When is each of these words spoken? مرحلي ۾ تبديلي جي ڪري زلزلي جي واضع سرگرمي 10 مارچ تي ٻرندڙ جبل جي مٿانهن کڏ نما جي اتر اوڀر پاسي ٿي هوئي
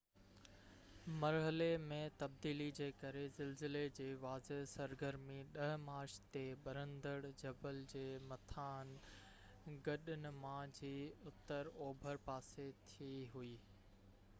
مرحلي 1.23 1.65
۾ 1.89 1.97
تبديلي 2.23 2.65
جي 2.79 2.87
ڪري 3.03 3.21
زلزلي 3.35 3.83
جي 3.99 4.07
واضع 4.23 4.57
سرگرمي 4.71 5.37
10 5.59 5.77
مارچ 5.83 6.15
تي 6.37 6.43
ٻرندڙ 6.65 7.13
جبل 7.43 7.83
جي 7.93 8.03
مٿانهن 8.33 9.79
کڏ 9.91 10.11
نما 10.25 10.57
جي 10.81 10.93
اتر 11.35 11.73
اوڀر 11.89 12.23
پاسي 12.31 12.69
ٿي 12.91 13.13
هوئي 13.37 13.55